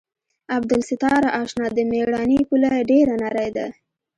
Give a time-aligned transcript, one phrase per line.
[0.55, 3.67] عبدالستاره اشنا د مېړانې پوله ډېره نرۍ ده.